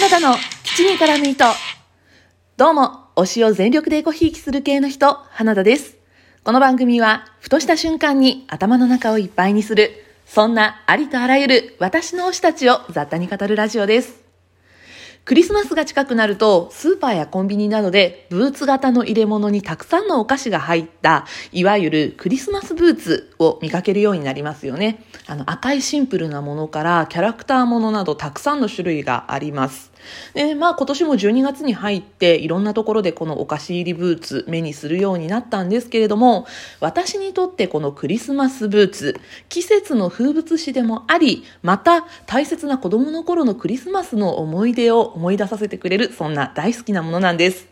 [0.00, 1.44] 花田の基地に絡む糸。
[2.56, 5.96] どうも、推しを全力でごひいきする系の人、花田です。
[6.44, 9.90] この番組は、ふとした瞬間に頭の中をいっぱいにする、
[10.24, 14.27] そんなありとあらゆる私の推したちを雑多に語るラジオです。
[15.28, 25.04] クリスマスが近くなると、スーパーやコンビニなどでブーツ型の入れ物にたくさんのお菓子が入った、いわゆるクリスマスブーツを見かけるようになりますよね。
[25.26, 29.92] あの赤いシンプルなものからキャラクターものなどたくさんの種類があります。
[30.34, 36.46] で、まあ今年も12月に入っていろんなところでこのお菓子入りブーツ目にするようになったんですけれども、
[36.80, 47.66] 私にとってこのクリスマスブーツ、季節の風物詩でもあり、また大切な子供の頃のクリスマスの思い出を思い出させてくれる、そんな大好きなものなんです。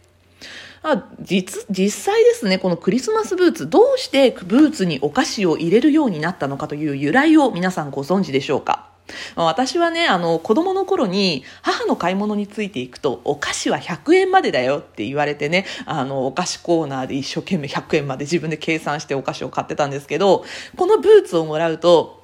[0.82, 8.95] あ実実際ですね、このクリスマスブーツ、どうしてブーツにお菓子を入れるようになったのかという由来を皆さんご存知でしょうか？
[9.36, 20.44] 私はね、あの、子供の頃に母の買い物についていくと、お菓子は100円までだよって言われてね、あの、お菓子コーナーで一生懸命100円まで自分で計算してお菓子を買ってたんですけど、
[20.76, 22.15] このブーツをもらうと、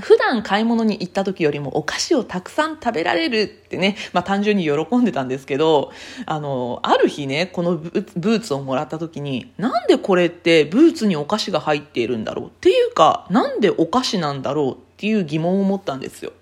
[0.00, 5.92] 普段買い物に行った時よりもお菓子をたくさん食べられるってね、まあ単純に喜んでたんですけど、
[6.26, 16.32] あの、ある日ね、このブーツをもらった時に、なんでこれってブーツにお菓子が入っているんだろうっていうか、なんでお菓子なんだろうっていう疑問を持ったんですよ。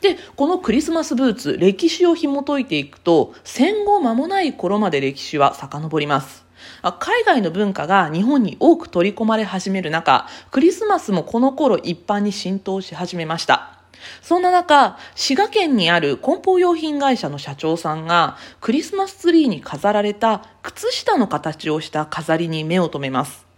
[0.00, 6.44] で、このクリスマスブーツ、歴史を紐解いていくと、戦後間もない頃まで歴史は遡ります。
[6.98, 13.80] 海外の文化が日本に多く取り込まれ始める中、クリスマスもこの頃一般に浸透し始めました。
[14.22, 23.49] そんな中、滋賀県にある梱包用品会社の社長さんが、クリスマスツリーに飾られた靴下の形をした飾りに目を留めます。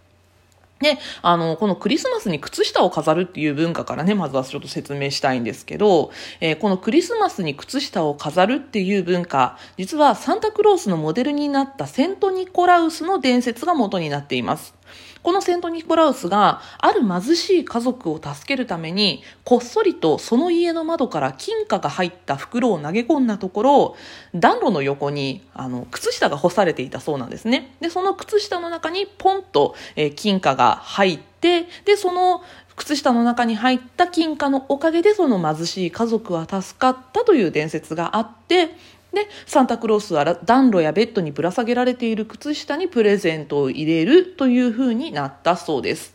[0.83, 14.75] で、あの、このクリスマスに靴下を飾るっていう文化からね、まずはちょっと説明したいんですけど、えー、このクリスマスに靴下を飾るっていう文化、実はサンタクロースのモデルになったセントニコラウスの伝説が元になっています。
[15.23, 23.95] このセントニコラウスがある貧しい家族を助けるためにこっそりとその家の窓から金貨が入った袋を投げ込んだところ
[24.35, 27.75] 暖炉の横にあの靴下が干されていたそうなんですね。
[27.79, 32.43] でその靴下の中にポンと、えー、金貨が入ってでその
[32.75, 38.75] 靴下の中に入った金貨のおかげでその貧しい家族は助かったという伝説があって
[39.13, 46.13] で、サンタクロースは暖炉やベッドにぶら下げられている靴下にプレゼントを入れるという風になったそうです。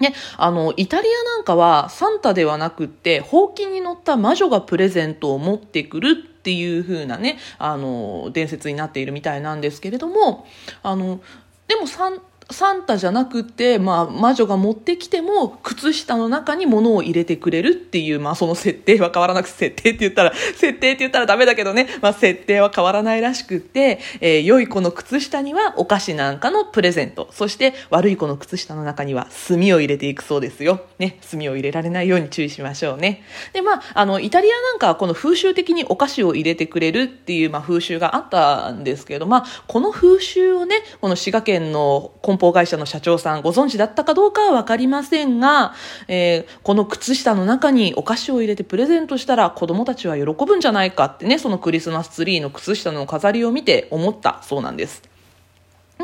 [0.00, 10.46] ね、あの、イタリアなんかはサンタではなくって、ほうきに乗った魔女がプレゼントを持ってくるっていう風なね、あの、伝説になっているみたいなんですけれども、
[10.82, 11.20] あの、
[11.68, 30.80] でもサンサンタじゃなくて、まあ、魔女が持ってきても、靴下の中に物を入れてくれるっていう、まあ、その設定は変わらなくて、設定って言ったら、 設定って言ったらダメだけどね、まあ、設定は変わらないらしくって、えー、良い子の靴下にはお菓子なんかのプレゼント、そして悪い子の靴下の中には炭を入れていくそうですよ。
[30.98, 33.22] ね、炭を入れられないように注意しましょうね。
[33.52, 45.74] で、まあ、あの、イタリアなんかはこの風習的にお菓子を入れてくれるっていう、まあ、風習があったんですけど、まあ、この風習をね、この滋賀県の梱包会社の社長さんご存知だったかどうかはわかりませんが、
[46.08, 55.13] えー、この靴下の中にお菓子を入れてプレゼントしたら子供たちは喜ぶんじゃないかってね、そのクリスマスツリーの靴下の飾りを見て思ったそうなんです。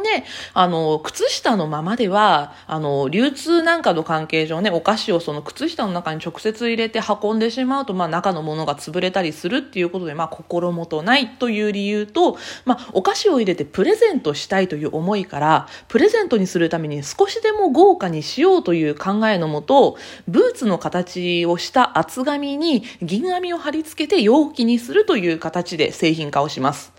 [0.03, 0.25] で、
[0.55, 19.97] あの、靴下のままでは、あの、流通なんかの関係上ね、お菓子をその靴下の中に直接入れて運んでしまうと、まあ中のものが潰れたりするっていうことで、まあ心もとないという理由と、まあお菓子を入れてプレゼントしたいという思いから、プレゼントにするために少しでも豪華にしようという考えのもと、
[20.29, 26.93] ブーツの形をした厚紙に銀紙を貼り付けて容器にするという形で製品化をします。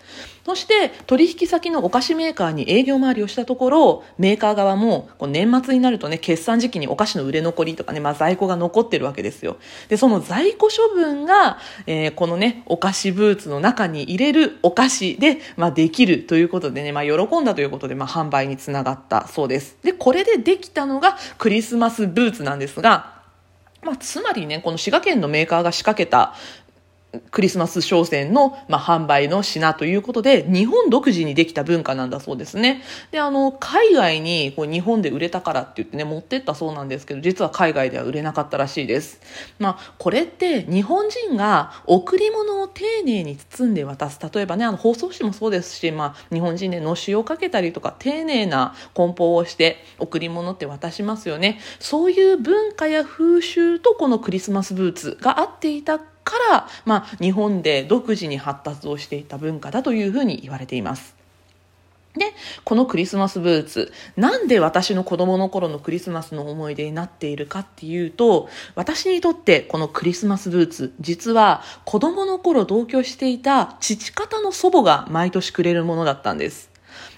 [0.46, 9.58] そして取引先のお菓子メーカーに営業回りをしたところ、メーカー側もこう年末になるとね、決算時期にお菓子の売れ残りとかね、まあ在庫が残ってるわけですよ。
[9.90, 19.78] で、その在庫処分が、えー、このね、お菓子ブーツの中に入れるお菓子で、まあできるということでね、まあ喜んだということで、まあ販売につながったそうです。
[19.84, 23.22] で、これでできたのがクリスマスブーツなんですが、
[23.84, 26.36] まあ、つまりね、この滋賀県のメーカーが仕掛けた
[27.30, 32.84] クリスマス商戦の、まあ、販売の品ということで、日本独自にできた文化なんだそうですね。
[33.12, 39.20] で、あの、海外にこう日本で売れたからって言ってね、持ってったそうなんですけど、実は海外では売れなかったらしいです。
[39.60, 44.18] まあ、これって日本人が贈り物を丁寧に包んで渡す。
[44.34, 51.60] 例えばね、あの、包装紙もそうですし、まあ、日本人でのしをかけたりとか、丁寧な梱包をして贈り物って渡しますよね。
[51.80, 61.22] そういう文化や風習とこのクリスマスブーツが合っていたから、まあ、日本で独自に発達をしていた文化だというふうに言われています。
[62.18, 62.34] で、
[62.66, 76.71] このクリスマスブーツ、なんで私の子供の頃のクリスマスの思い出になっているかっていうと、私にとってこのクリスマスブーツ、実は子供の頃同居していた父方の祖母が毎年くれるものだったんです。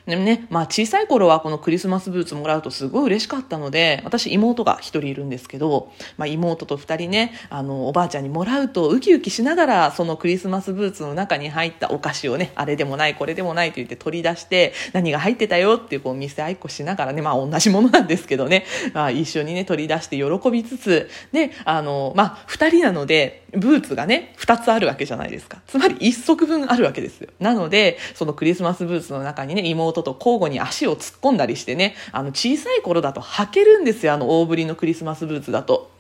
[0.06, 25.60] でもね、まあ小さい頃はこのクリスマスブーツもらうとすごい嬉しかったので、私妹が一人いるんですけど、まあ妹と二人ね、あの、おばあちゃんにもらうとウキウキしながらそのクリスマスブーツの中に入ったお菓子をね、あれでもない、これでもないと言って取り出して、何が入ってたよっていうこう見せ合いっこしながらね、まあ同じものなんですけどね、まあ一緒にね、取り出して喜びつつ、で、あの、まあ二人なので、ブーツがね、二つあるわけじゃないですか。
[25.68, 27.30] つまり一足分あるわけですよ。
[27.40, 35.92] なので、そのクリスマスブーツの中にね、妹と交互に足を突っ込んだりしてね、あの、小さい頃だと履けるんですよ、あの、大ぶりのクリスマスブーツだと。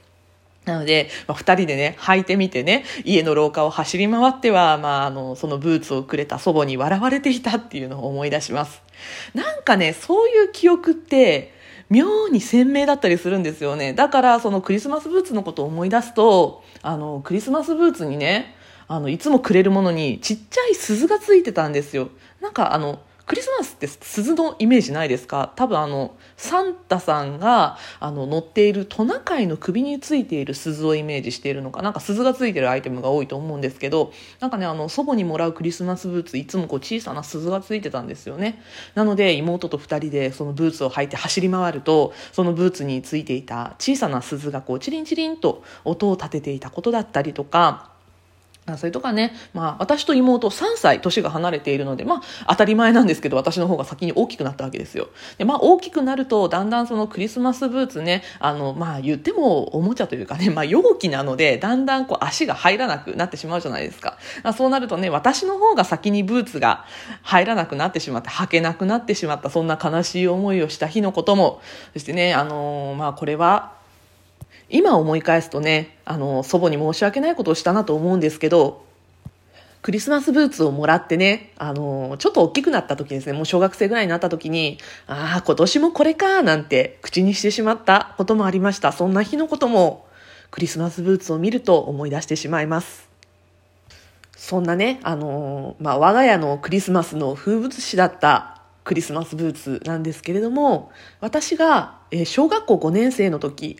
[0.65, 8.81] なので、まあ、二人でね、履いてみてね、家の廊下を走り回っては、まあ、あの、そのブーツをくれた祖母に笑われていたっていうのを思い出します。
[9.33, 11.52] なんかね、そういう記憶って、
[11.93, 13.93] 妙に鮮明だったりするんですよね。
[13.93, 18.55] だから、そのクリスマスブーツのことを思い出すと、あの、クリスマスブーツにね、
[18.87, 22.09] あの、いつもくれるものにちっちゃい鈴がついてたんですよ。
[22.41, 25.53] なんかあの、クリスマスって鈴のイメージないですか？
[25.55, 31.91] 多分あのサンタさんがあの乗っているトナカイの首についている鈴をイメージしているのかな？
[31.91, 34.11] んか鈴がついてるアイテムが多いと思うんですけど
[34.41, 38.61] なんかねあの祖母にもらうクリスマスブーツいつもこう小さな鈴がついてたんですよね。
[38.93, 47.92] なので妹と2人でそのブーツを履いて走り回るとそのブーツについていた小さな鈴がこうチリンチリンと音を立てていたことだったりとか
[48.77, 55.09] それとかね、まあ、私と妹3歳年が離れているので、まあ、当たり前なんですけど、私の方が先に大きくなったわけですよ。
[55.37, 64.17] で、まあ、大きくなると、だんだんそのクリスマスブーツね、あの、まあ、言ってもおもちゃというかね、まあ、容器なので、だんだんこう足が入らなくなってしまうじゃないですか。
[64.43, 66.85] ま、そうなるとね、私の方が先にブーツが
[67.21, 71.61] 入らなくなってしまって、履けなくなってしまった、そんな悲しい思いをした日のことも、
[71.91, 73.82] そしてね、あのー、まあ、これは、
[74.73, 78.83] 今思い返すとね、あの、祖母に申し訳ないことをしたなと思うんですけど、
[79.83, 88.91] クリスマスブーツをもらってね、あの、ちょっと大きくなった時ですね、もう小学生ぐらいになった時に、ああ、今年もこれか、なんて口にしてしまったこともありました。
[88.91, 90.07] そんな日のことも、
[90.49, 93.07] クリスマスブーツを見ると思い出してしまいます。
[94.35, 103.77] そんなね、あの、まあ、我が家のクリスマスの風物詩だったクリスマスブーツなんですけれども、私が小学校5年生の時、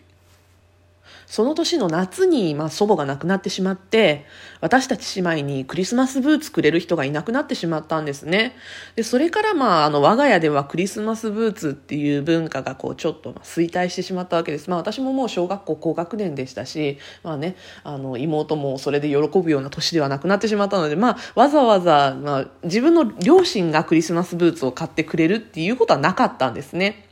[1.26, 4.26] その年の夏に、まあ、祖母が亡くなってしまって、
[4.60, 8.56] 私たち姉妹にクリスマスブーツくれる人がいなくなってしまったんですね。
[8.96, 14.70] で、それからまあ、あの、我が家ではクリスマスブーツっていう文化がこう、ちょっと衰退してしまったわけです。
[14.70, 27.08] まあ、私ももう小学校高学年でしたし、まあね、あの、妹もそれで喜ぶような年ではなくなってしまったので、まあ、わざわざ、まあ、自分の両親がクリスマスブーツを買ってくれるっていうことはなかったんですね。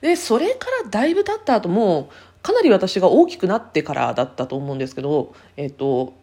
[0.00, 2.10] で、それからだいぶ経った後も、
[2.48, 6.14] かなり私が大きくなってからだったと思うんですけど、えっと、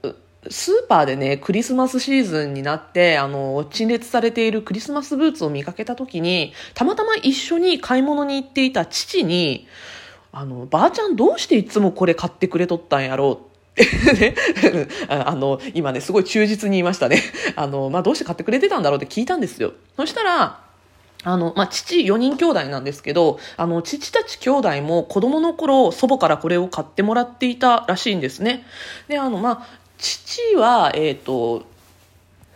[0.49, 9.67] スーパーでね、クリスマスシーズンになって、あの、陳列されているクリスマスブーツを見かけた時に、たまたま一緒に買い物に行っていた父に、
[10.31, 13.41] あの、ばあちゃんどうしていつもこれ買ってくれとったんやろ
[13.77, 14.33] うね、
[15.07, 17.21] あの、今ね、すごい忠実に言いましたね。
[17.55, 19.73] あの、まあ、どうして買ってくれてたんだろうって聞いたんですよ。
[19.95, 20.64] そしたら、
[21.25, 28.63] あの、まあ、父4人兄弟なんですけど、あの、父たち兄弟も子供の頃祖母からこれを買ってもらっていたらしいんですね。
[29.07, 29.67] で、あの、まあ、
[29.97, 31.65] 父は、えっ、ー、と、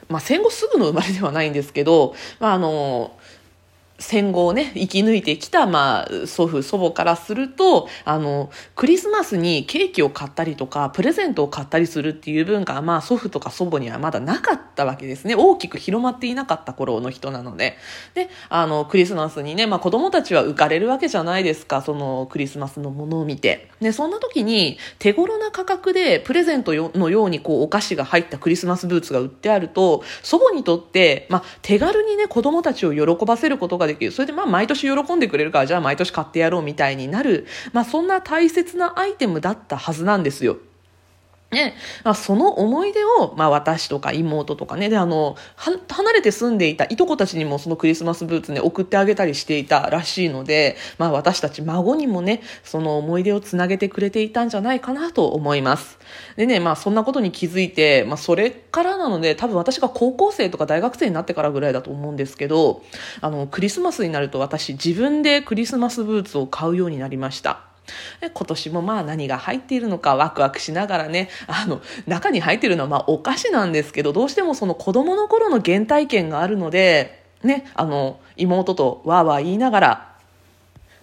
[0.08, 3.12] まあ、戦後すぐの生まれではないんですけど、まあ、あの、
[4.00, 15.36] 戦後をね、生き抜いてきた、まあ、祖父、祖母からすると、あの、クリスマスにケーキを買ったりとか、プレゼントを買ったりするっていう文化は、まあ、祖父とか祖母にはまだなかったわけですね。
[15.36, 17.78] 大きく広まっていなかった頃の人なので。
[18.14, 23.70] で、あの、クリスマスにね、まあ、子供たちは浮かれるわけじゃないですか、その、クリスマスのものを見て。
[23.82, 34.12] で、そんな時に、手頃な価格で、プレゼントのように、こう、お菓子が入ったクリスマスブーツが売ってあると、祖母にとって、まあ、手軽にね、子供たちを喜ばせることができる。
[34.12, 40.58] それでまあ毎年喜んでくれるから、じゃあ毎年買ってやろうみたいになる、まあそんな大切なアイテムだったはずなんですよ。
[41.52, 55.98] ね、まあ、その思い出を、まあ、私とか妹とかね、で、あの、離れて住んでいたいとこたちにもそのクリスマスブーツね、送ってあげたりしていたらしいので、まあ、私たち孫にもね、その思い出をつなげてくれていたんじゃないかなと思います。
[56.36, 62.84] でね、まあ、そんなことに気づいて、まあ、それからなので、多分私が高校生とか大学生になってからぐらいだと思うんですけど、
[63.22, 67.69] あの、クリスマスになると私、自分でクリスマスブーツを買うようになりました。
[68.34, 80.09] 今年もまあ何が入っているのかワクワクしながらね、あの、中に入っているのはまあお菓子なんですけど、どうしてもその子供の頃の原体験があるので、ね、あの、妹とわーわー言いながら、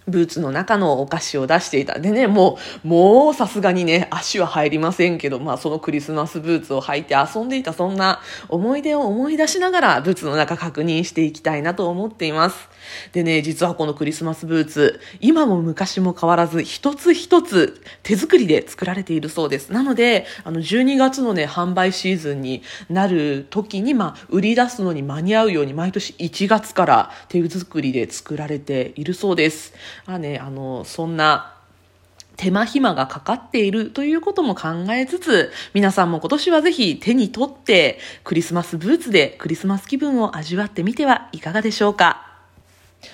[0.06, 1.98] ブーツの中のお菓子を出していた。
[1.98, 12.68] でね、もう、もうさすがにね、足は入りませんけど、まあそのクリスマスブーツを履いて遊んでいた、そんな思い出を思い出しながら、ブーツの中確認していきたいなと思っています。
[13.12, 19.72] でね、実はこのクリスマスブーツ、今も昔も変わらず、一つ一つ手作りで作られているそうです。
[19.72, 29.74] なので、あの、12月のね、販売シーズンになる時に、まあ、売り出すのに間に合うように、毎年1月から手作りで作られているそうです。
[30.04, 31.52] まあね、あの、そんな、
[32.36, 42.25] 手間暇がかかっているということも考えつつ、皆さんも今年はぜひ手に取ってクリスマスブーツでクリスマス気分を味わってみてはいかがでしょうか。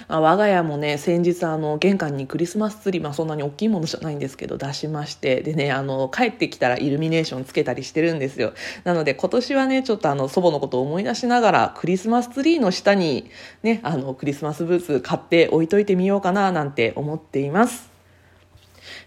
[0.08, 8.52] あ我が家もね先日あの玄関にクリスマスツリー、まあ、そんなに大きいものじゃないんですけど出しましてでねあの帰ってきたらイルミネーションつけたりしてるんですよ。
[8.84, 13.30] なので今年はねちょっとあの祖母のことを思い出しながらクリスマスツリーの下に
[13.62, 17.90] ねあのクリスマスブーツ買って置いといてみようかななんて思っています。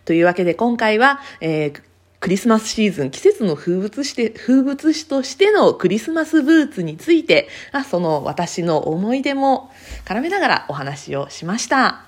[0.05, 1.81] というわけで今回は、えー
[2.19, 9.71] クリスマスシーズン、季節の風物詩で、風物詩としてのクリスマスブーツについて、あその私の思い出も
[10.05, 12.05] 絡めながらお話をしました。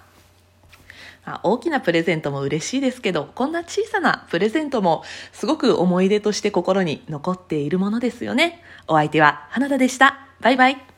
[1.43, 8.63] 大きなプレゼントも嬉しいですけど、こんな小さなプレゼントもすごく思い出として心に残っているものですよね。
[8.87, 10.27] お相手は花田でした。
[10.39, 10.96] バイバイ。